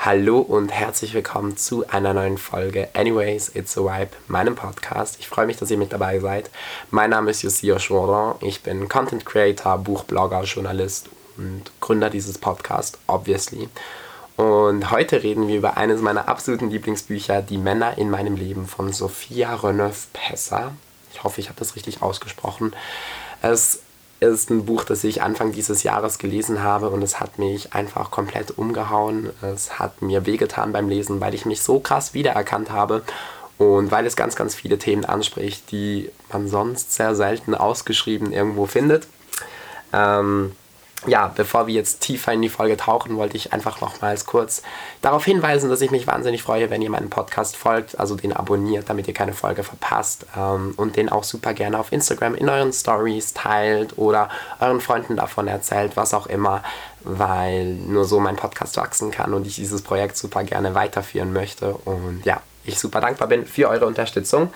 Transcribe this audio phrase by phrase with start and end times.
[0.00, 5.16] Hallo und herzlich willkommen zu einer neuen Folge Anyways, It's a Vibe, meinem Podcast.
[5.18, 6.50] Ich freue mich, dass ihr mit dabei seid.
[6.92, 8.36] Mein Name ist Josio Schworon.
[8.40, 13.68] Ich bin Content Creator, Buchblogger, Journalist und Gründer dieses Podcasts, obviously.
[14.36, 18.92] Und heute reden wir über eines meiner absoluten Lieblingsbücher, Die Männer in meinem Leben von
[18.92, 20.74] Sophia Reneuve-Pesser.
[21.12, 22.72] Ich hoffe, ich habe das richtig ausgesprochen.
[23.42, 23.80] Es
[24.20, 28.10] ist ein Buch, das ich Anfang dieses Jahres gelesen habe und es hat mich einfach
[28.10, 29.30] komplett umgehauen.
[29.42, 33.02] Es hat mir wehgetan beim Lesen, weil ich mich so krass wiedererkannt habe
[33.58, 38.66] und weil es ganz, ganz viele Themen anspricht, die man sonst sehr selten ausgeschrieben irgendwo
[38.66, 39.06] findet.
[39.92, 40.52] Ähm,
[41.06, 44.62] ja, bevor wir jetzt tiefer in die Folge tauchen, wollte ich einfach nochmals kurz
[45.00, 48.90] darauf hinweisen, dass ich mich wahnsinnig freue, wenn ihr meinem Podcast folgt, also den abonniert,
[48.90, 52.72] damit ihr keine Folge verpasst ähm, und den auch super gerne auf Instagram in euren
[52.72, 56.64] Stories teilt oder euren Freunden davon erzählt, was auch immer,
[57.04, 61.74] weil nur so mein Podcast wachsen kann und ich dieses Projekt super gerne weiterführen möchte.
[61.84, 64.52] Und ja, ich super dankbar bin für eure Unterstützung.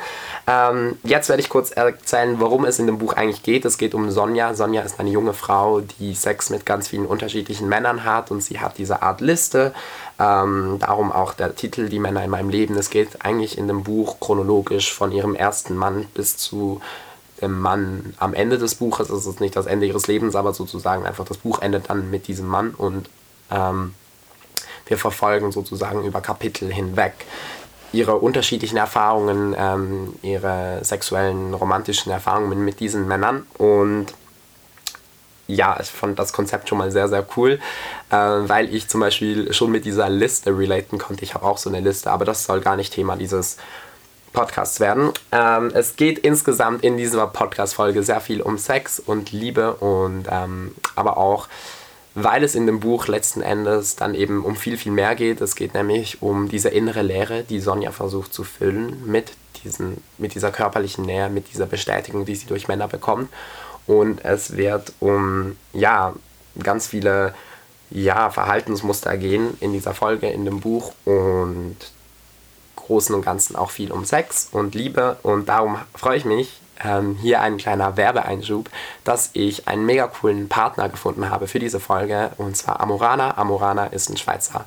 [0.47, 3.65] Ähm, jetzt werde ich kurz erzählen, worum es in dem Buch eigentlich geht.
[3.65, 4.55] Es geht um Sonja.
[4.55, 8.61] Sonja ist eine junge Frau, die Sex mit ganz vielen unterschiedlichen Männern hat und sie
[8.61, 9.75] hat diese Art Liste.
[10.19, 12.77] Ähm, darum auch der Titel Die Männer in meinem Leben.
[12.77, 16.81] Es geht eigentlich in dem Buch chronologisch von ihrem ersten Mann bis zu
[17.41, 19.11] dem Mann am Ende des Buches.
[19.11, 22.29] Es ist nicht das Ende ihres Lebens, aber sozusagen einfach das Buch endet dann mit
[22.29, 23.09] diesem Mann und
[23.51, 23.95] ähm,
[24.87, 27.15] wir verfolgen sozusagen über Kapitel hinweg
[27.93, 33.47] ihre unterschiedlichen Erfahrungen, ähm, ihre sexuellen, romantischen Erfahrungen mit diesen Männern.
[33.59, 34.07] Und
[35.47, 37.61] ja, ich fand das Konzept schon mal sehr, sehr cool,
[38.11, 41.25] äh, weil ich zum Beispiel schon mit dieser Liste relaten konnte.
[41.25, 43.59] Ich habe auch so eine Liste, aber das soll gar nicht Thema dieses
[44.33, 45.11] Podcasts werden.
[45.31, 50.75] Ähm, es geht insgesamt in dieser Podcast-Folge sehr viel um Sex und Liebe und ähm,
[50.97, 51.49] aber auch
[52.15, 55.41] weil es in dem Buch letzten Endes dann eben um viel, viel mehr geht.
[55.41, 59.33] Es geht nämlich um diese innere Leere, die Sonja versucht zu füllen mit,
[59.65, 63.31] diesen, mit dieser körperlichen Nähe, mit dieser Bestätigung, die sie durch Männer bekommt.
[63.87, 66.15] Und es wird um ja,
[66.63, 67.35] ganz viele
[67.91, 71.77] ja, Verhaltensmuster gehen in dieser Folge, in dem Buch und
[72.77, 75.19] Großen und Ganzen auch viel um Sex und Liebe.
[75.23, 78.69] Und darum freue ich mich, ähm, hier ein kleiner Werbeeinschub,
[79.05, 83.37] dass ich einen mega coolen Partner gefunden habe für diese Folge und zwar Amorana.
[83.39, 84.65] Amorana ist ein Schweizer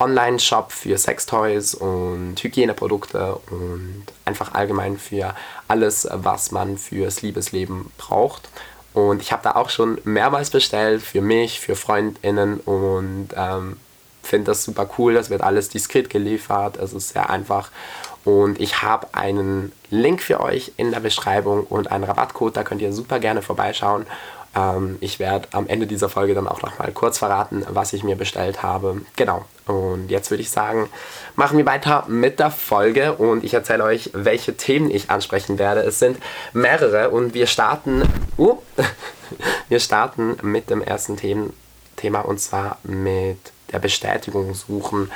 [0.00, 5.34] Online-Shop für Sextoys und Hygieneprodukte und einfach allgemein für
[5.68, 8.48] alles, was man fürs Liebesleben braucht.
[8.94, 13.76] Und ich habe da auch schon mehrmals bestellt für mich, für FreundInnen und ähm,
[14.22, 15.14] finde das super cool.
[15.14, 16.76] Das wird alles diskret geliefert.
[16.78, 17.70] Es ist sehr einfach
[18.24, 22.82] und ich habe einen Link für euch in der Beschreibung und einen Rabattcode, da könnt
[22.82, 24.06] ihr super gerne vorbeischauen.
[24.54, 28.16] Ähm, ich werde am Ende dieser Folge dann auch nochmal kurz verraten, was ich mir
[28.16, 29.00] bestellt habe.
[29.16, 29.44] Genau.
[29.66, 30.88] Und jetzt würde ich sagen,
[31.36, 35.80] machen wir weiter mit der Folge und ich erzähle euch, welche Themen ich ansprechen werde.
[35.82, 36.18] Es sind
[36.52, 38.02] mehrere und wir starten,
[38.36, 38.58] uh,
[39.68, 41.52] wir starten mit dem ersten Themen,
[41.96, 43.38] Thema und zwar mit
[43.72, 45.10] der Bestätigung suchen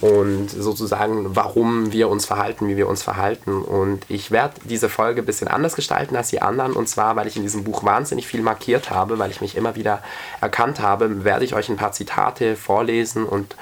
[0.00, 3.62] und sozusagen, warum wir uns verhalten, wie wir uns verhalten.
[3.62, 6.72] Und ich werde diese Folge ein bisschen anders gestalten als die anderen.
[6.72, 9.74] Und zwar, weil ich in diesem Buch wahnsinnig viel markiert habe, weil ich mich immer
[9.74, 10.02] wieder
[10.40, 13.56] erkannt habe, werde ich euch ein paar Zitate vorlesen und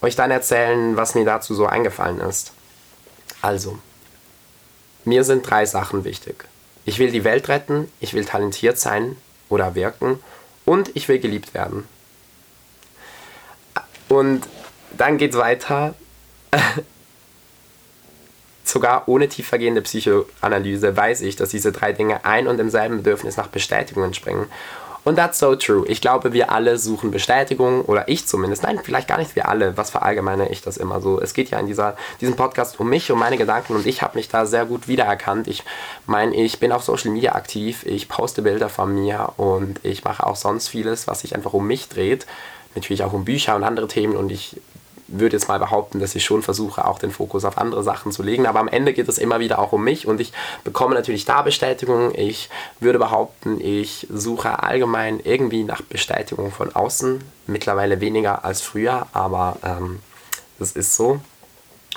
[0.00, 2.52] euch dann erzählen, was mir dazu so eingefallen ist.
[3.42, 3.78] Also,
[5.04, 6.44] mir sind drei Sachen wichtig.
[6.84, 9.16] Ich will die Welt retten, ich will talentiert sein
[9.48, 10.20] oder wirken
[10.64, 11.88] und ich will geliebt werden.
[14.08, 14.46] Und
[14.96, 15.94] dann geht es weiter.
[18.64, 23.48] Sogar ohne tiefergehende Psychoanalyse weiß ich, dass diese drei Dinge ein und demselben Bedürfnis nach
[23.48, 24.46] Bestätigung entspringen.
[25.04, 25.84] Und that's so true.
[25.86, 28.62] Ich glaube, wir alle suchen Bestätigung, oder ich zumindest.
[28.62, 29.76] Nein, vielleicht gar nicht wir alle.
[29.76, 31.20] Was verallgemeine ich das immer so?
[31.20, 34.16] Es geht ja in dieser, diesem Podcast um mich, um meine Gedanken und ich habe
[34.16, 35.46] mich da sehr gut wiedererkannt.
[35.46, 35.62] Ich
[36.06, 40.26] meine, ich bin auf Social Media aktiv, ich poste Bilder von mir und ich mache
[40.26, 42.26] auch sonst vieles, was sich einfach um mich dreht.
[42.74, 44.56] Natürlich auch um Bücher und andere Themen und ich
[45.18, 48.22] würde jetzt mal behaupten, dass ich schon versuche, auch den Fokus auf andere Sachen zu
[48.22, 48.46] legen.
[48.46, 50.32] Aber am Ende geht es immer wieder auch um mich und ich
[50.64, 52.12] bekomme natürlich da Bestätigung.
[52.14, 52.50] Ich
[52.80, 57.22] würde behaupten, ich suche allgemein irgendwie nach Bestätigung von außen.
[57.46, 60.00] Mittlerweile weniger als früher, aber ähm,
[60.58, 61.20] das ist so.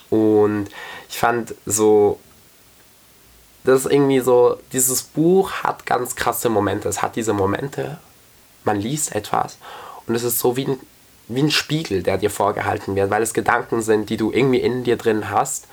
[0.10, 0.68] Und
[1.10, 2.20] ich fand so,
[3.64, 6.88] das ist irgendwie so, dieses Buch hat ganz krasse Momente.
[6.88, 8.00] Es hat diese Momente,
[8.64, 9.58] man liest etwas
[10.08, 10.80] und es ist so wie ein
[11.28, 14.84] wie ein Spiegel, der dir vorgehalten wird, weil es Gedanken sind, die du irgendwie in
[14.84, 15.68] dir drin hast,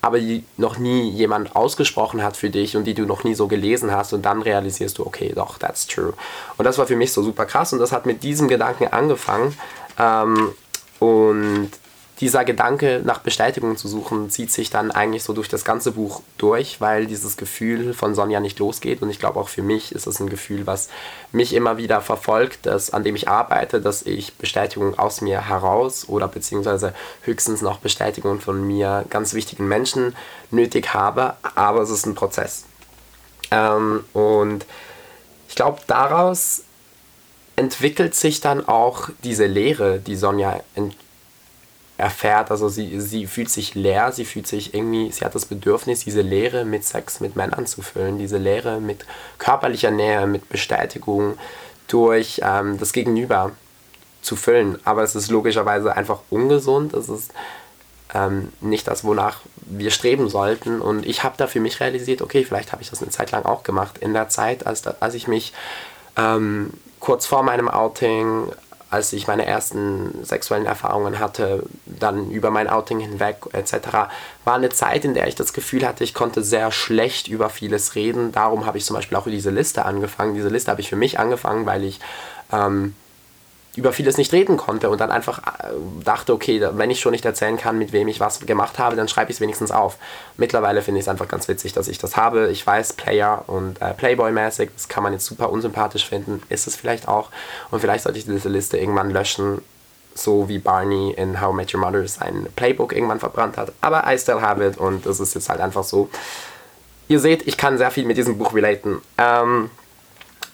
[0.00, 3.46] aber die noch nie jemand ausgesprochen hat für dich und die du noch nie so
[3.46, 6.12] gelesen hast und dann realisierst du, okay, doch, that's true.
[6.56, 9.56] Und das war für mich so super krass und das hat mit diesem Gedanken angefangen
[9.98, 10.52] ähm,
[10.98, 11.31] und
[12.22, 16.22] dieser Gedanke nach Bestätigung zu suchen zieht sich dann eigentlich so durch das ganze Buch
[16.38, 20.06] durch, weil dieses Gefühl von Sonja nicht losgeht und ich glaube auch für mich ist
[20.06, 20.88] es ein Gefühl, was
[21.32, 26.08] mich immer wieder verfolgt, das, an dem ich arbeite, dass ich Bestätigung aus mir heraus
[26.08, 30.14] oder beziehungsweise höchstens noch Bestätigung von mir ganz wichtigen Menschen
[30.52, 32.66] nötig habe, aber es ist ein Prozess.
[33.50, 34.64] Ähm, und
[35.48, 36.62] ich glaube, daraus
[37.56, 40.60] entwickelt sich dann auch diese Lehre, die Sonja
[42.02, 42.50] erfährt.
[42.50, 46.20] Also sie, sie fühlt sich leer, sie fühlt sich irgendwie, sie hat das Bedürfnis, diese
[46.20, 49.06] Leere mit Sex mit Männern zu füllen, diese Leere mit
[49.38, 51.38] körperlicher Nähe, mit Bestätigung
[51.86, 53.52] durch ähm, das Gegenüber
[54.20, 54.78] zu füllen.
[54.84, 56.92] Aber es ist logischerweise einfach ungesund.
[56.92, 57.32] Es ist
[58.14, 60.80] ähm, nicht das, wonach wir streben sollten.
[60.80, 63.44] Und ich habe da für mich realisiert, okay, vielleicht habe ich das eine Zeit lang
[63.44, 63.98] auch gemacht.
[63.98, 65.52] In der Zeit, als, als ich mich
[66.16, 68.48] ähm, kurz vor meinem Outing
[68.92, 73.74] als ich meine ersten sexuellen Erfahrungen hatte, dann über mein Outing hinweg etc.,
[74.44, 77.94] war eine Zeit, in der ich das Gefühl hatte, ich konnte sehr schlecht über vieles
[77.94, 78.32] reden.
[78.32, 80.34] Darum habe ich zum Beispiel auch diese Liste angefangen.
[80.34, 82.00] Diese Liste habe ich für mich angefangen, weil ich
[82.52, 82.94] ähm,
[83.74, 85.72] über vieles nicht reden konnte und dann einfach äh,
[86.04, 89.08] dachte, okay, wenn ich schon nicht erzählen kann, mit wem ich was gemacht habe, dann
[89.08, 89.96] schreibe ich es wenigstens auf.
[90.36, 92.48] Mittlerweile finde ich es einfach ganz witzig, dass ich das habe.
[92.50, 96.76] Ich weiß, Player und äh, Playboy-mäßig, das kann man jetzt super unsympathisch finden, ist es
[96.76, 97.30] vielleicht auch.
[97.70, 99.62] Und vielleicht sollte ich diese Liste irgendwann löschen,
[100.14, 103.72] so wie Barney in How I Met Your Mother sein Playbook irgendwann verbrannt hat.
[103.80, 106.10] Aber I still have it und das ist jetzt halt einfach so.
[107.08, 109.00] Ihr seht, ich kann sehr viel mit diesem Buch relaten.
[109.16, 109.70] Ähm,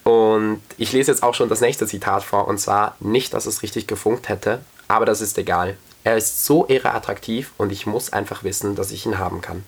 [0.09, 3.63] und ich lese jetzt auch schon das nächste Zitat vor, und zwar nicht, dass es
[3.63, 5.77] richtig gefunkt hätte, aber das ist egal.
[6.03, 9.65] Er ist so irre attraktiv und ich muss einfach wissen, dass ich ihn haben kann.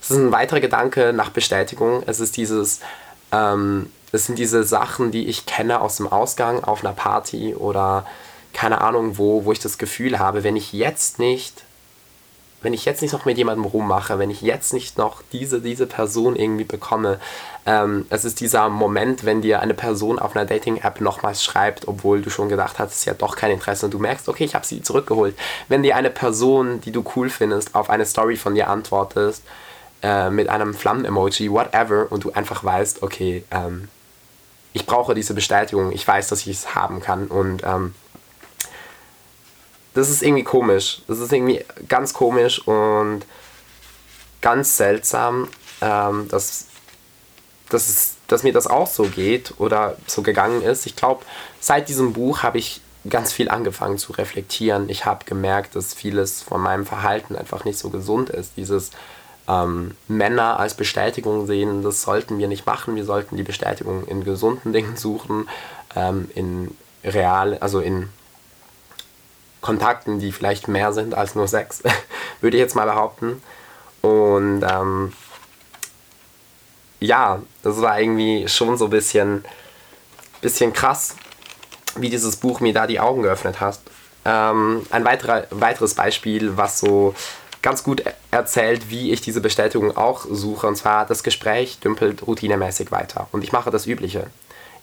[0.00, 2.04] Es ist ein weiterer Gedanke nach Bestätigung.
[2.06, 2.78] Es ist dieses,
[3.32, 8.06] ähm, es sind diese Sachen, die ich kenne aus dem Ausgang auf einer Party oder
[8.52, 11.64] keine Ahnung wo, wo ich das Gefühl habe, wenn ich jetzt nicht
[12.60, 15.86] wenn ich jetzt nicht noch mit jemandem rummache, wenn ich jetzt nicht noch diese, diese
[15.86, 17.20] Person irgendwie bekomme,
[17.66, 22.20] ähm, es ist dieser Moment, wenn dir eine Person auf einer Dating-App nochmals schreibt, obwohl
[22.22, 24.66] du schon gedacht hast, sie hat doch kein Interesse und du merkst, okay, ich habe
[24.66, 25.36] sie zurückgeholt.
[25.68, 29.44] Wenn dir eine Person, die du cool findest, auf eine Story von dir antwortest,
[30.02, 33.88] äh, mit einem Flammen-Emoji, whatever, und du einfach weißt, okay, ähm,
[34.72, 37.94] ich brauche diese Bestätigung, ich weiß, dass ich es haben kann und ähm,
[39.94, 41.02] das ist irgendwie komisch.
[41.08, 43.22] Das ist irgendwie ganz komisch und
[44.40, 45.48] ganz seltsam,
[45.80, 46.66] ähm, dass,
[47.70, 50.86] dass, es, dass mir das auch so geht oder so gegangen ist.
[50.86, 51.24] Ich glaube,
[51.60, 54.88] seit diesem Buch habe ich ganz viel angefangen zu reflektieren.
[54.88, 58.52] Ich habe gemerkt, dass vieles von meinem Verhalten einfach nicht so gesund ist.
[58.56, 58.90] Dieses
[59.48, 62.96] ähm, Männer als Bestätigung sehen, das sollten wir nicht machen.
[62.96, 65.48] Wir sollten die Bestätigung in gesunden Dingen suchen,
[65.96, 68.10] ähm, in real, also in
[69.60, 71.82] Kontakten, die vielleicht mehr sind als nur sechs,
[72.40, 73.42] würde ich jetzt mal behaupten.
[74.02, 75.12] Und ähm,
[77.00, 79.44] ja, das war irgendwie schon so ein bisschen,
[80.40, 81.16] bisschen krass,
[81.96, 83.80] wie dieses Buch mir da die Augen geöffnet hat.
[84.24, 87.14] Ähm, ein weiterer, weiteres Beispiel, was so
[87.62, 90.66] ganz gut erzählt, wie ich diese Bestätigung auch suche.
[90.66, 93.28] Und zwar, das Gespräch dümpelt routinemäßig weiter.
[93.32, 94.26] Und ich mache das Übliche.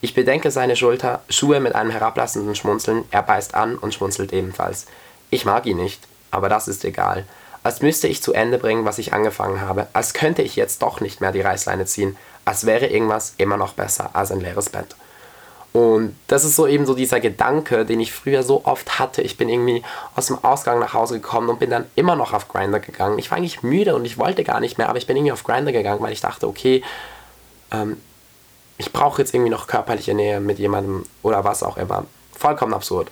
[0.05, 4.85] Ich bedenke seine Schulter, Schuhe mit einem herablassenden Schmunzeln, er beißt an und schmunzelt ebenfalls.
[5.31, 5.99] Ich mag ihn nicht,
[6.29, 7.25] aber das ist egal.
[7.63, 11.01] Als müsste ich zu Ende bringen, was ich angefangen habe, als könnte ich jetzt doch
[11.01, 14.95] nicht mehr die Reißleine ziehen, als wäre irgendwas immer noch besser als ein leeres Bett.
[15.73, 19.23] Und das ist so eben so dieser Gedanke, den ich früher so oft hatte.
[19.23, 19.81] Ich bin irgendwie
[20.15, 23.17] aus dem Ausgang nach Hause gekommen und bin dann immer noch auf Grinder gegangen.
[23.17, 25.43] Ich war eigentlich müde und ich wollte gar nicht mehr, aber ich bin irgendwie auf
[25.43, 26.83] Grinder gegangen, weil ich dachte, okay,
[27.71, 27.97] ähm,
[28.77, 32.05] ich brauche jetzt irgendwie noch körperliche Nähe mit jemandem oder was auch immer.
[32.37, 33.09] Vollkommen absurd.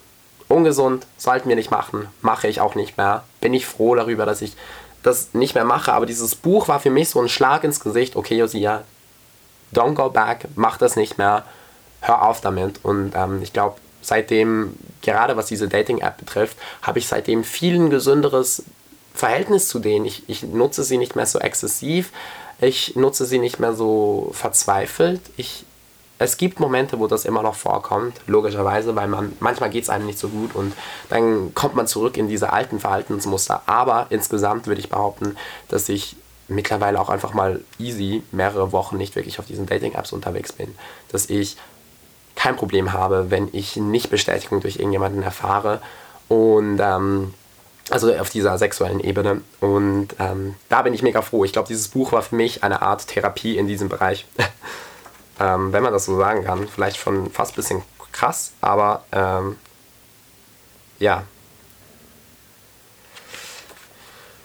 [0.50, 3.24] Ungesund, sollten wir nicht machen, mache ich auch nicht mehr.
[3.42, 4.56] Bin ich froh darüber, dass ich
[5.02, 8.16] das nicht mehr mache, aber dieses Buch war für mich so ein Schlag ins Gesicht.
[8.16, 8.84] Okay, Josia,
[9.74, 11.44] don't go back, mach das nicht mehr,
[12.02, 12.80] hör auf damit.
[12.84, 17.90] Und ähm, ich glaube, seitdem, gerade was diese Dating-App betrifft, habe ich seitdem viel ein
[17.90, 18.64] gesünderes
[19.14, 20.06] Verhältnis zu denen.
[20.06, 22.12] Ich, ich nutze sie nicht mehr so exzessiv.
[22.64, 25.20] Ich nutze sie nicht mehr so verzweifelt.
[25.36, 25.66] Ich,
[26.18, 30.06] es gibt Momente, wo das immer noch vorkommt, logischerweise, weil man manchmal geht es einem
[30.06, 30.74] nicht so gut und
[31.10, 33.64] dann kommt man zurück in diese alten Verhaltensmuster.
[33.66, 35.36] Aber insgesamt würde ich behaupten,
[35.68, 36.16] dass ich
[36.48, 40.74] mittlerweile auch einfach mal easy mehrere Wochen nicht wirklich auf diesen Dating-Apps unterwegs bin.
[41.12, 41.58] Dass ich
[42.36, 45.82] kein Problem habe, wenn ich nicht Bestätigung durch irgendjemanden erfahre
[46.30, 47.34] und ähm,
[47.90, 49.42] also auf dieser sexuellen Ebene.
[49.60, 51.44] Und ähm, da bin ich mega froh.
[51.44, 54.26] Ich glaube, dieses Buch war für mich eine Art Therapie in diesem Bereich.
[55.40, 56.68] ähm, wenn man das so sagen kann.
[56.68, 59.58] Vielleicht schon fast ein bisschen krass, aber ähm,
[61.00, 61.24] ja.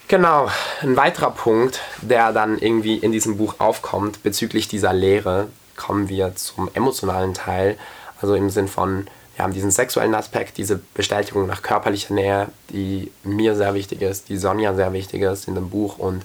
[0.08, 6.08] Genau, ein weiterer Punkt, der dann irgendwie in diesem Buch aufkommt bezüglich dieser Lehre, kommen
[6.08, 7.78] wir zum emotionalen Teil,
[8.20, 9.06] also im Sinn von,
[9.38, 14.28] wir haben diesen sexuellen Aspekt, diese Bestätigung nach körperlicher Nähe, die mir sehr wichtig ist,
[14.28, 16.24] die Sonja sehr wichtig ist in dem Buch und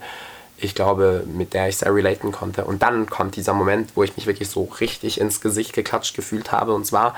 [0.58, 2.66] ich glaube, mit der ich sehr relaten konnte.
[2.66, 6.52] Und dann kommt dieser Moment, wo ich mich wirklich so richtig ins Gesicht geklatscht gefühlt
[6.52, 6.74] habe.
[6.74, 7.16] Und zwar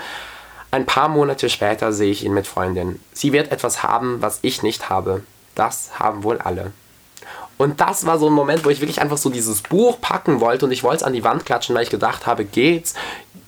[0.72, 3.00] ein paar Monate später sehe ich ihn mit Freundin.
[3.14, 5.22] Sie wird etwas haben, was ich nicht habe
[5.56, 6.72] das haben wohl alle.
[7.58, 10.66] Und das war so ein Moment, wo ich wirklich einfach so dieses Buch packen wollte
[10.66, 12.96] und ich wollte es an die Wand klatschen, weil ich gedacht habe, geht's,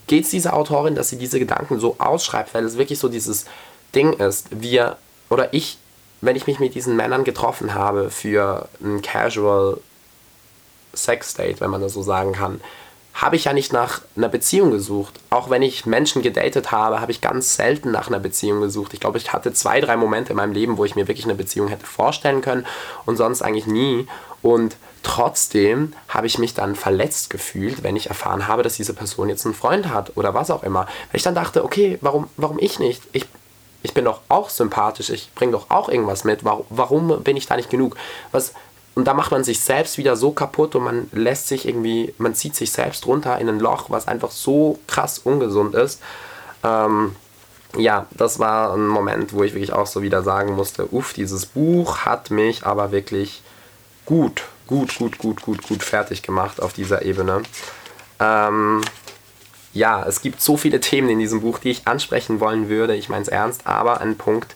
[0.07, 3.45] geht's dieser Autorin, dass sie diese Gedanken so ausschreibt, weil es wirklich so dieses
[3.93, 4.97] Ding ist, wir
[5.29, 5.77] oder ich,
[6.21, 9.79] wenn ich mich mit diesen Männern getroffen habe für ein Casual
[10.93, 12.61] Sex Date, wenn man das so sagen kann,
[13.13, 15.19] habe ich ja nicht nach einer Beziehung gesucht.
[15.31, 18.93] Auch wenn ich Menschen gedatet habe, habe ich ganz selten nach einer Beziehung gesucht.
[18.93, 21.35] Ich glaube, ich hatte zwei, drei Momente in meinem Leben, wo ich mir wirklich eine
[21.35, 22.65] Beziehung hätte vorstellen können
[23.05, 24.07] und sonst eigentlich nie.
[24.43, 29.29] Und trotzdem habe ich mich dann verletzt gefühlt, wenn ich erfahren habe, dass diese Person
[29.29, 30.81] jetzt einen Freund hat oder was auch immer.
[30.85, 33.03] Weil ich dann dachte, okay, warum, warum ich nicht?
[33.13, 33.25] Ich,
[33.83, 36.43] ich bin doch auch sympathisch, ich bringe doch auch irgendwas mit.
[36.43, 37.95] Warum, bin ich da nicht genug?
[38.31, 38.53] Was,
[38.95, 42.33] und da macht man sich selbst wieder so kaputt und man lässt sich irgendwie, man
[42.33, 46.01] zieht sich selbst runter in ein Loch, was einfach so krass ungesund ist.
[46.63, 47.15] Ähm,
[47.77, 51.45] ja, das war ein Moment, wo ich wirklich auch so wieder sagen musste, uff, dieses
[51.45, 53.43] Buch hat mich aber wirklich
[54.05, 57.43] gut, gut, gut, gut, gut, gut fertig gemacht auf dieser Ebene.
[58.19, 58.81] Ähm,
[59.73, 62.95] ja, es gibt so viele Themen in diesem Buch, die ich ansprechen wollen würde.
[62.95, 64.55] Ich meine es ernst, aber ein Punkt,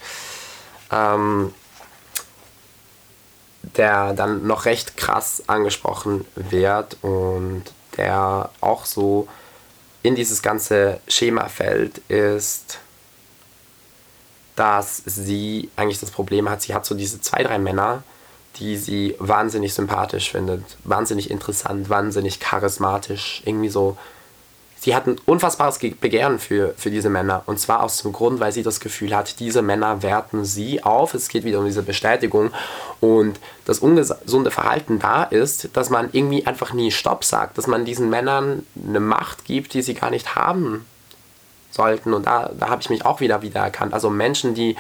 [0.91, 1.53] ähm,
[3.62, 7.63] der dann noch recht krass angesprochen wird und
[7.98, 9.27] der auch so
[10.03, 12.80] in dieses ganze Schema fällt, ist,
[14.56, 18.03] dass sie eigentlich das Problem hat, sie hat so diese zwei, drei Männer,
[18.58, 23.98] die sie wahnsinnig sympathisch findet, wahnsinnig interessant, wahnsinnig charismatisch, irgendwie so
[24.81, 27.43] sie hat ein unfassbares Begehren für, für diese Männer.
[27.46, 31.13] Und zwar aus dem Grund, weil sie das Gefühl hat, diese Männer werten sie auf.
[31.13, 32.50] Es geht wieder um diese Bestätigung.
[33.00, 37.86] Und das ungesunde Verhalten da ist, dass man irgendwie einfach nie Stopp sagt, dass man
[37.86, 40.86] diesen Männern eine Macht gibt, die sie gar nicht haben
[41.70, 42.15] sollten.
[42.15, 43.93] Und da, da habe ich mich auch wieder wiedererkannt.
[43.93, 44.75] Also Menschen, die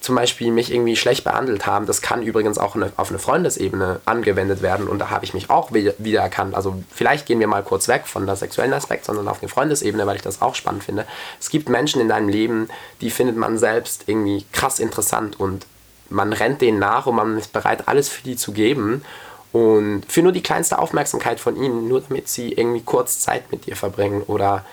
[0.00, 1.86] zum Beispiel mich irgendwie schlecht behandelt haben.
[1.86, 5.72] Das kann übrigens auch auf eine Freundesebene angewendet werden und da habe ich mich auch
[5.72, 6.54] wiedererkannt.
[6.54, 10.06] Also vielleicht gehen wir mal kurz weg von der sexuellen Aspekt, sondern auf eine Freundesebene,
[10.06, 11.06] weil ich das auch spannend finde.
[11.40, 12.68] Es gibt Menschen in deinem Leben,
[13.00, 15.66] die findet man selbst irgendwie krass interessant und
[16.10, 19.04] man rennt denen nach und man ist bereit, alles für die zu geben.
[19.50, 23.66] Und für nur die kleinste Aufmerksamkeit von ihnen, nur damit sie irgendwie kurz Zeit mit
[23.66, 24.64] dir verbringen oder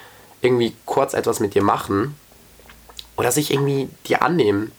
[0.42, 2.16] irgendwie kurz etwas mit dir machen
[3.16, 4.72] oder sich irgendwie dir annehmen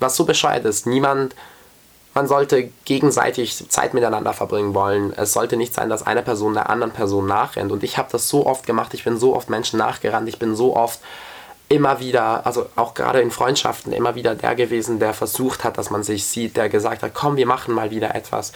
[0.00, 0.86] was so bescheuert ist.
[0.86, 1.34] Niemand,
[2.14, 5.12] man sollte gegenseitig Zeit miteinander verbringen wollen.
[5.16, 7.70] Es sollte nicht sein, dass eine Person der anderen Person nachrennt.
[7.70, 8.94] Und ich habe das so oft gemacht.
[8.94, 10.28] Ich bin so oft Menschen nachgerannt.
[10.28, 10.98] Ich bin so oft
[11.68, 15.88] immer wieder, also auch gerade in Freundschaften, immer wieder der gewesen, der versucht hat, dass
[15.88, 18.52] man sich sieht, der gesagt hat, komm, wir machen mal wieder etwas.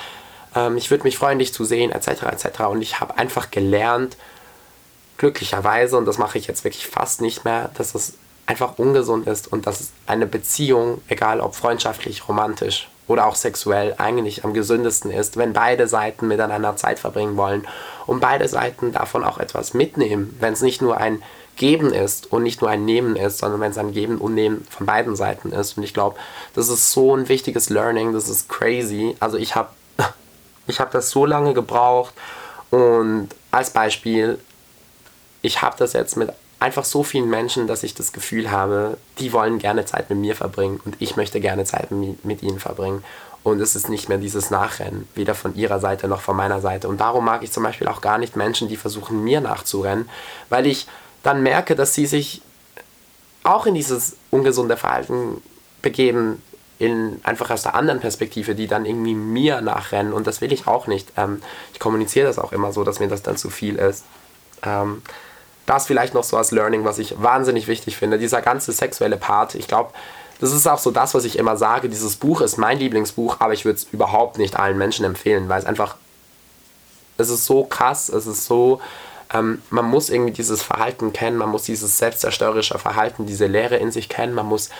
[0.57, 2.25] Ähm, ich würde mich freuen, dich zu sehen, etc.
[2.25, 2.61] etc.
[2.63, 4.17] Und ich habe einfach gelernt,
[5.17, 8.15] glücklicherweise, und das mache ich jetzt wirklich fast nicht mehr, dass es
[8.47, 14.45] einfach ungesund ist und dass eine Beziehung, egal ob freundschaftlich, romantisch oder auch sexuell, eigentlich
[14.45, 17.67] am gesündesten ist, wenn beide Seiten miteinander Zeit verbringen wollen
[18.07, 21.23] und beide Seiten davon auch etwas mitnehmen, wenn es nicht nur ein
[21.57, 24.67] Geben ist und nicht nur ein Nehmen ist, sondern wenn es ein Geben und Nehmen
[24.69, 25.77] von beiden Seiten ist.
[25.77, 26.17] Und ich glaube,
[26.55, 29.17] das ist so ein wichtiges Learning, das ist crazy.
[29.21, 29.69] Also ich habe
[30.67, 32.15] ich hab das so lange gebraucht
[32.71, 34.39] und als Beispiel,
[35.43, 39.33] ich habe das jetzt mit einfach so vielen Menschen, dass ich das Gefühl habe, die
[39.33, 43.05] wollen gerne Zeit mit mir verbringen und ich möchte gerne Zeit mit ihnen verbringen.
[43.43, 46.89] Und es ist nicht mehr dieses Nachrennen, weder von ihrer Seite noch von meiner Seite.
[46.89, 50.09] Und darum mag ich zum Beispiel auch gar nicht Menschen, die versuchen, mir nachzurennen,
[50.49, 50.87] weil ich
[51.23, 52.41] dann merke, dass sie sich
[53.43, 55.43] auch in dieses ungesunde Verhalten
[55.83, 56.43] begeben,
[56.79, 60.13] in, einfach aus der anderen Perspektive, die dann irgendwie mir nachrennen.
[60.13, 61.13] Und das will ich auch nicht.
[61.17, 61.43] Ähm,
[61.73, 64.05] ich kommuniziere das auch immer so, dass mir das dann zu viel ist.
[64.63, 65.03] Ähm,
[65.67, 68.19] das vielleicht noch so als Learning, was ich wahnsinnig wichtig finde.
[68.19, 69.91] Dieser ganze sexuelle Part, ich glaube,
[70.41, 71.89] das ist auch so das, was ich immer sage.
[71.89, 75.61] Dieses Buch ist mein Lieblingsbuch, aber ich würde es überhaupt nicht allen Menschen empfehlen, weil
[75.61, 75.97] es einfach,
[77.17, 78.81] es ist so krass, es ist so,
[79.33, 83.91] ähm, man muss irgendwie dieses Verhalten kennen, man muss dieses selbstzerstörerische Verhalten, diese Leere in
[83.91, 84.71] sich kennen, man muss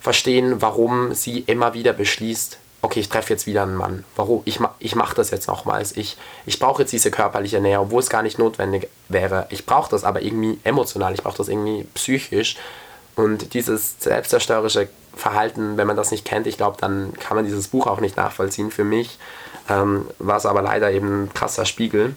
[0.00, 4.04] verstehen, warum sie immer wieder beschließt, okay, ich treffe jetzt wieder einen Mann.
[4.14, 4.42] Warum?
[4.44, 5.96] Ich, ich mache das jetzt nochmals.
[5.96, 9.46] Ich, ich brauche jetzt diese körperliche Nähe, obwohl es gar nicht notwendig wäre.
[9.48, 12.56] Ich brauche das aber irgendwie emotional, ich brauche das irgendwie psychisch.
[13.16, 17.68] Und dieses selbstzerstörerische Verhalten, wenn man das nicht kennt, ich glaube, dann kann man dieses
[17.68, 18.70] Buch auch nicht nachvollziehen.
[18.70, 19.18] Für mich
[19.70, 22.14] ähm, war es aber leider eben ein krasser Spiegel.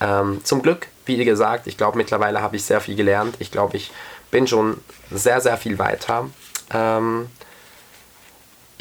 [0.00, 3.36] Ähm, zum Glück, wie gesagt, ich glaube, mittlerweile habe ich sehr viel gelernt.
[3.40, 3.90] Ich glaube, ich
[4.30, 4.78] bin schon
[5.10, 6.28] sehr, sehr viel weiter.
[6.72, 7.26] Ähm,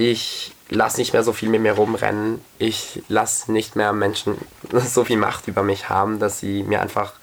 [0.10, 2.44] ich lasse nicht mehr so viel mit mir rumrennen.
[2.58, 4.38] Ich lasse nicht mehr Menschen
[4.72, 7.14] so viel Macht über mich haben, dass sie mir einfach,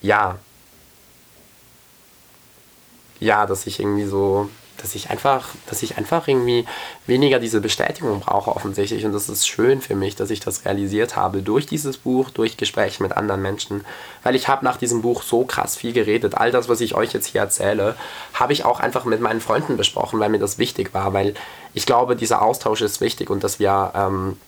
[0.00, 0.38] ja,
[3.20, 6.64] ja, dass ich irgendwie so dass ich einfach, dass ich einfach irgendwie
[7.06, 9.04] weniger diese Bestätigung brauche offensichtlich.
[9.04, 12.56] Und das ist schön für mich, dass ich das realisiert habe durch dieses Buch, durch
[12.56, 13.84] Gespräche mit anderen Menschen.
[14.22, 16.36] Weil ich habe nach diesem Buch so krass viel geredet.
[16.36, 17.94] All das, was ich euch jetzt hier erzähle,
[18.34, 21.12] habe ich auch einfach mit meinen Freunden besprochen, weil mir das wichtig war.
[21.12, 21.34] Weil
[21.74, 24.38] ich glaube, dieser Austausch ist wichtig und dass wir ähm,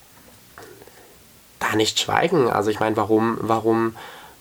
[1.60, 2.50] da nicht schweigen.
[2.50, 3.94] Also ich meine, warum, warum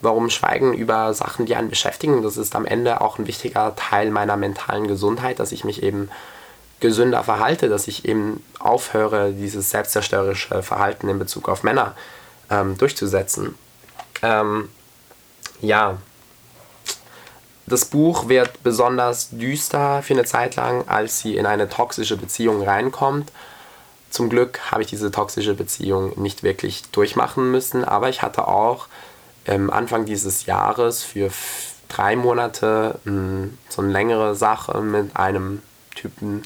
[0.03, 4.11] warum Schweigen über Sachen, die einen beschäftigen, das ist am Ende auch ein wichtiger Teil
[4.11, 6.09] meiner mentalen Gesundheit, dass ich mich eben
[6.79, 11.95] gesünder verhalte, dass ich eben aufhöre, dieses selbstzerstörerische Verhalten in Bezug auf Männer
[12.49, 13.55] ähm, durchzusetzen.
[14.21, 14.69] Ähm,
[15.61, 15.97] ja,
[17.65, 22.61] das Buch wird besonders düster für eine Zeit lang, als sie in eine toxische Beziehung
[22.61, 23.31] reinkommt.
[24.09, 28.87] Zum Glück habe ich diese toxische Beziehung nicht wirklich durchmachen müssen, aber ich hatte auch
[29.47, 31.29] Anfang dieses Jahres für
[31.89, 35.61] drei Monate hm, so eine längere Sache mit einem
[35.95, 36.43] Typen,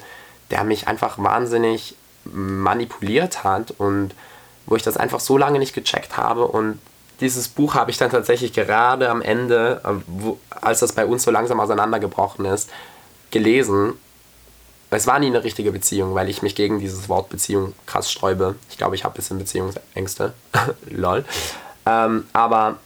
[0.52, 4.14] der mich einfach wahnsinnig manipuliert hat und
[4.66, 6.80] wo ich das einfach so lange nicht gecheckt habe und
[7.20, 11.32] dieses Buch habe ich dann tatsächlich gerade am Ende, äh, als das bei uns so
[11.32, 12.70] langsam auseinandergebrochen ist,
[13.32, 13.94] gelesen.
[14.90, 18.56] Es war nie eine richtige Beziehung, weil ich mich gegen dieses Wort Beziehung krass sträube.
[18.70, 20.34] Ich glaube, ich habe ein bisschen Beziehungsängste.
[20.90, 21.26] Lol.
[21.86, 22.78] Ähm, aber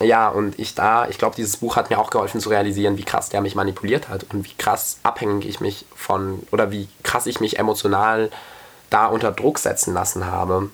[0.00, 3.04] ja, und ich da, ich glaube, dieses Buch hat mir auch geholfen zu realisieren, wie
[3.04, 7.26] krass der mich manipuliert hat und wie krass abhängig ich mich von, oder wie krass
[7.26, 8.30] ich mich emotional
[8.90, 10.70] da unter Druck setzen lassen habe.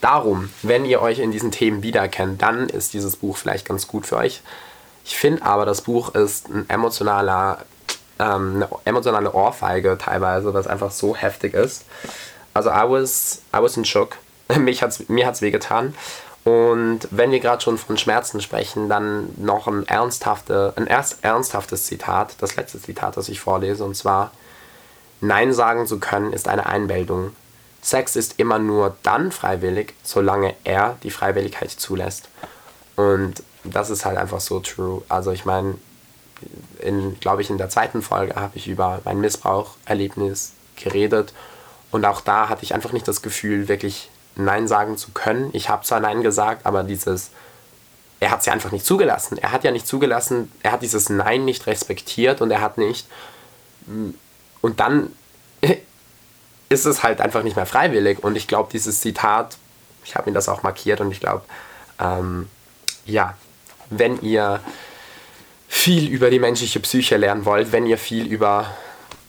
[0.00, 4.06] Darum, wenn ihr euch in diesen Themen wiederkennt, dann ist dieses Buch vielleicht ganz gut
[4.06, 4.42] für euch.
[5.04, 7.64] Ich finde aber, das Buch ist ein emotionaler,
[8.18, 11.84] ähm, eine emotionale Ohrfeige teilweise, was einfach so heftig ist.
[12.54, 14.16] Also I was, I was in shock.
[14.58, 15.94] Mich hat's, mir hat es wehgetan.
[16.48, 21.84] Und wenn wir gerade schon von Schmerzen sprechen, dann noch ein, ernsthafte, ein erst ernsthaftes
[21.84, 24.30] Zitat, das letzte Zitat, das ich vorlese, und zwar,
[25.20, 27.36] Nein sagen zu können ist eine Einbildung.
[27.82, 32.30] Sex ist immer nur dann freiwillig, solange er die Freiwilligkeit zulässt.
[32.96, 35.02] Und das ist halt einfach so true.
[35.10, 35.74] Also ich meine,
[37.20, 41.34] glaube ich, in der zweiten Folge habe ich über mein Missbraucherlebnis geredet.
[41.90, 45.50] Und auch da hatte ich einfach nicht das Gefühl, wirklich Nein sagen zu können.
[45.52, 47.30] Ich habe zwar Nein gesagt, aber dieses,
[48.20, 49.36] er hat es ja einfach nicht zugelassen.
[49.38, 53.08] Er hat ja nicht zugelassen, er hat dieses Nein nicht respektiert und er hat nicht.
[53.86, 54.10] Mm,
[54.60, 55.12] und dann
[56.68, 58.22] ist es halt einfach nicht mehr freiwillig.
[58.22, 59.56] Und ich glaube, dieses Zitat,
[60.04, 61.44] ich habe mir das auch markiert und ich glaube,
[61.98, 62.48] ähm,
[63.04, 63.36] ja,
[63.90, 64.60] wenn ihr
[65.68, 68.74] viel über die menschliche Psyche lernen wollt, wenn ihr viel über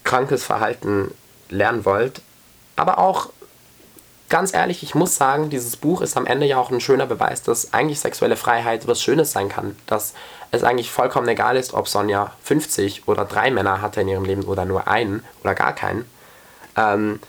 [0.04, 1.14] krankes Verhalten
[1.50, 2.22] lernen wollt,
[2.76, 3.30] aber auch
[4.30, 7.42] ganz ehrlich, ich muss sagen, dieses Buch ist am Ende ja auch ein schöner Beweis,
[7.42, 9.76] dass eigentlich sexuelle Freiheit was Schönes sein kann.
[9.88, 10.14] Dass
[10.52, 14.44] es eigentlich vollkommen egal ist, ob Sonja 50 oder drei Männer hatte in ihrem Leben
[14.44, 16.06] oder nur einen oder gar keinen.
[16.78, 17.20] Ähm,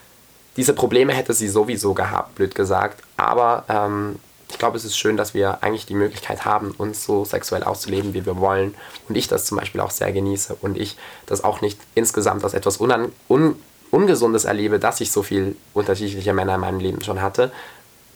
[0.56, 3.02] diese Probleme hätte sie sowieso gehabt, blöd gesagt.
[3.16, 4.18] Aber ähm,
[4.50, 8.14] ich glaube, es ist schön, dass wir eigentlich die Möglichkeit haben, uns so sexuell auszuleben,
[8.14, 8.74] wie wir wollen.
[9.08, 10.56] Und ich das zum Beispiel auch sehr genieße.
[10.60, 13.56] Und ich das auch nicht insgesamt als etwas unan un
[13.90, 17.50] Ungesundes erlebe, dass ich so viele unterschiedliche Männer in meinem Leben schon hatte.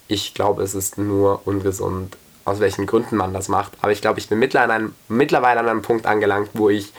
[0.06, 3.72] Ich glaube, es ist nur ungesund, aus welchen Gründen man das macht.
[3.80, 6.92] Aber ich glaube, ich bin mittlerweile an einem Punkt angelangt, wo ich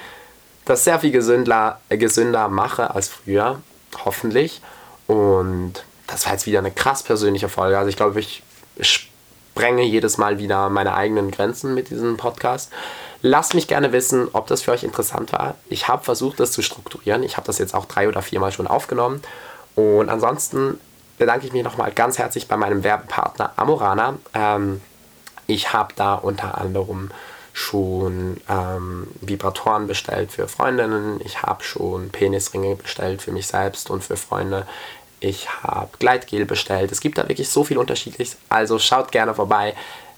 [0.65, 3.61] das sehr viel gesünder, äh, gesünder mache als früher.
[4.03, 4.61] Hoffentlich.
[5.07, 5.73] Und
[6.07, 7.77] das war jetzt wieder eine krass persönliche Folge.
[7.77, 8.43] Also ich glaube, ich
[8.81, 12.71] sprenge jedes Mal wieder meine eigenen Grenzen mit diesem Podcast.
[13.21, 15.55] Lasst mich gerne wissen, ob das für euch interessant war.
[15.69, 17.23] Ich habe versucht, das zu strukturieren.
[17.23, 19.21] Ich habe das jetzt auch drei oder viermal schon aufgenommen.
[19.75, 20.79] Und ansonsten
[21.17, 24.17] bedanke ich mich nochmal ganz herzlich bei meinem Werbepartner Amorana.
[24.33, 24.81] Ähm,
[25.47, 27.11] ich habe da unter anderem
[27.53, 31.21] schon ähm, Vibratoren bestellt für Freundinnen.
[31.23, 34.67] Ich habe schon Penisringe bestellt für mich selbst und für Freunde.
[35.21, 36.91] Ich habe Gleitgel bestellt.
[36.91, 38.37] Es gibt da wirklich so viel unterschiedliches.
[38.49, 39.73] Also schaut gerne vorbei.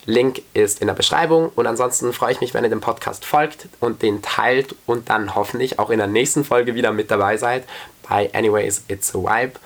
[0.07, 3.67] Link ist in der Beschreibung und ansonsten freue ich mich, wenn ihr dem Podcast folgt
[3.81, 7.65] und den teilt und dann hoffentlich auch in der nächsten Folge wieder mit dabei seid
[8.07, 9.59] bei Anyways It's a Vibe.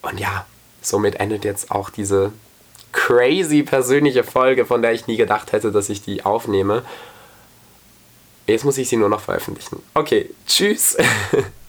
[0.00, 0.46] Und ja,
[0.80, 2.32] somit endet jetzt auch diese
[2.92, 6.82] crazy persönliche Folge, von der ich nie gedacht hätte, dass ich die aufnehme.
[8.46, 9.82] Jetzt muss ich sie nur noch veröffentlichen.
[9.92, 10.96] Okay, tschüss.